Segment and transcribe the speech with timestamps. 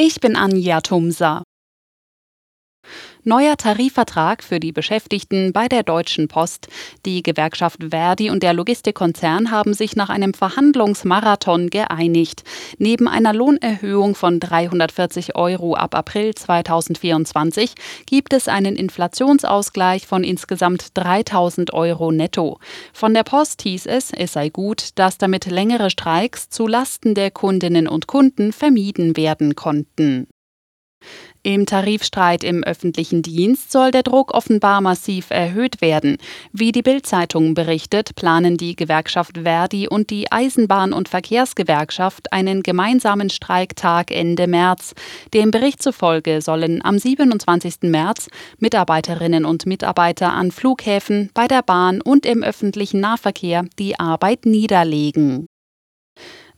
[0.00, 1.42] Ich bin Anja Tumsa.
[3.28, 6.68] Neuer Tarifvertrag für die Beschäftigten bei der Deutschen Post.
[7.04, 12.42] Die Gewerkschaft Verdi und der Logistikkonzern haben sich nach einem Verhandlungsmarathon geeinigt.
[12.78, 17.74] Neben einer Lohnerhöhung von 340 Euro ab April 2024
[18.06, 22.58] gibt es einen Inflationsausgleich von insgesamt 3000 Euro netto.
[22.94, 27.30] Von der Post hieß es, es sei gut, dass damit längere Streiks zu Lasten der
[27.30, 30.28] Kundinnen und Kunden vermieden werden konnten.
[31.48, 36.18] Im Tarifstreit im öffentlichen Dienst soll der Druck offenbar massiv erhöht werden.
[36.52, 43.30] Wie die Bild-Zeitung berichtet, planen die Gewerkschaft Verdi und die Eisenbahn- und Verkehrsgewerkschaft einen gemeinsamen
[43.30, 44.94] Streiktag Ende März.
[45.32, 47.76] Dem Bericht zufolge sollen am 27.
[47.84, 48.28] März
[48.58, 55.46] Mitarbeiterinnen und Mitarbeiter an Flughäfen, bei der Bahn und im öffentlichen Nahverkehr die Arbeit niederlegen.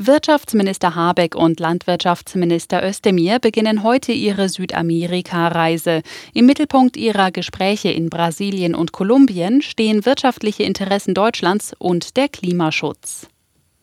[0.00, 6.02] Wirtschaftsminister Habeck und Landwirtschaftsminister Özdemir beginnen heute ihre Südamerika-Reise.
[6.32, 13.26] Im Mittelpunkt ihrer Gespräche in Brasilien und Kolumbien stehen wirtschaftliche Interessen Deutschlands und der Klimaschutz.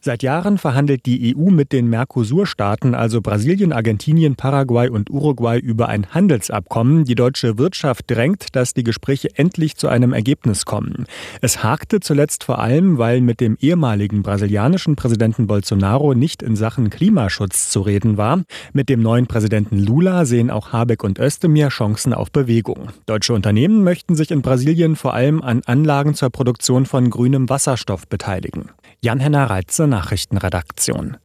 [0.05, 5.89] Seit Jahren verhandelt die EU mit den Mercosur-Staaten, also Brasilien, Argentinien, Paraguay und Uruguay, über
[5.89, 7.05] ein Handelsabkommen.
[7.05, 11.07] Die deutsche Wirtschaft drängt, dass die Gespräche endlich zu einem Ergebnis kommen.
[11.41, 16.91] Es hakte zuletzt vor allem, weil mit dem ehemaligen brasilianischen Präsidenten Bolsonaro nicht in Sachen
[16.91, 18.43] Klimaschutz zu reden war.
[18.73, 22.89] Mit dem neuen Präsidenten Lula sehen auch Habeck und Özdemir Chancen auf Bewegung.
[23.07, 28.07] Deutsche Unternehmen möchten sich in Brasilien vor allem an Anlagen zur Produktion von grünem Wasserstoff
[28.07, 28.69] beteiligen.
[29.01, 31.17] Jan-Henner Reitze, Nachrichtenredaktion.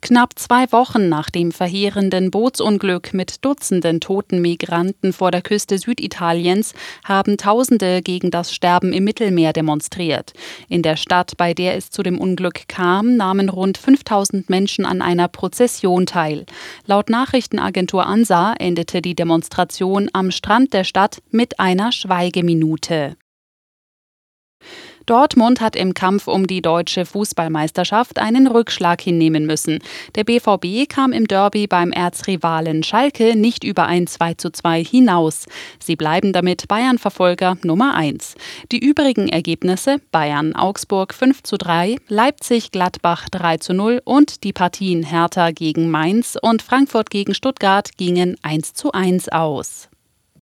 [0.00, 6.74] Knapp zwei Wochen nach dem verheerenden Bootsunglück mit Dutzenden toten Migranten vor der Küste Süditaliens
[7.02, 10.32] haben Tausende gegen das Sterben im Mittelmeer demonstriert.
[10.68, 15.02] In der Stadt, bei der es zu dem Unglück kam, nahmen rund 5000 Menschen an
[15.02, 16.46] einer Prozession teil.
[16.86, 23.16] Laut Nachrichtenagentur ANSA endete die Demonstration am Strand der Stadt mit einer Schweigeminute.
[25.08, 29.78] Dortmund hat im Kampf um die deutsche Fußballmeisterschaft einen Rückschlag hinnehmen müssen.
[30.16, 35.46] Der BVB kam im Derby beim Erzrivalen Schalke nicht über ein 2:2 hinaus.
[35.78, 38.34] Sie bleiben damit Bayern-Verfolger Nummer 1.
[38.70, 46.36] Die übrigen Ergebnisse Bayern Augsburg 5:3, Leipzig Gladbach 3:0 und die Partien Hertha gegen Mainz
[46.40, 49.88] und Frankfurt gegen Stuttgart gingen 1:1 aus.